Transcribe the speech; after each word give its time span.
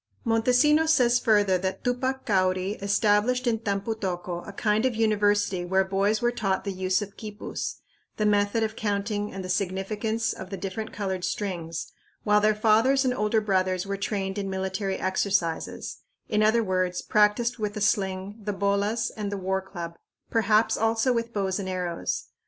Montesinos 0.25 0.89
says 0.91 1.19
further 1.19 1.59
that 1.59 1.83
Tupac 1.83 2.25
Cauri 2.25 2.71
established 2.81 3.45
in 3.45 3.59
Tampu 3.59 3.93
tocco 3.93 4.41
a 4.47 4.51
kind 4.51 4.83
of 4.83 4.95
university 4.95 5.63
where 5.63 5.83
boys 5.83 6.23
were 6.23 6.31
taught 6.31 6.63
the 6.63 6.71
use 6.71 7.03
of 7.03 7.15
quipus, 7.15 7.75
the 8.17 8.25
method 8.25 8.63
of 8.63 8.75
counting 8.75 9.31
and 9.31 9.45
the 9.45 9.47
significance 9.47 10.33
of 10.33 10.49
the 10.49 10.57
different 10.57 10.91
colored 10.91 11.23
strings, 11.23 11.91
while 12.23 12.41
their 12.41 12.55
fathers 12.55 13.05
and 13.05 13.13
older 13.13 13.41
brothers 13.41 13.85
were 13.85 13.95
trained 13.95 14.39
in 14.39 14.49
military 14.49 14.97
exercises 14.97 15.97
in 16.27 16.41
other 16.41 16.63
words, 16.63 17.03
practiced 17.03 17.59
with 17.59 17.75
the 17.75 17.79
sling, 17.79 18.39
the 18.43 18.53
bolas 18.53 19.11
and 19.15 19.31
the 19.31 19.37
war 19.37 19.61
club; 19.61 19.99
perhaps 20.31 20.75
also 20.77 21.13
with 21.13 21.31
bows 21.31 21.59
and 21.59 21.69
arrows. 21.69 22.23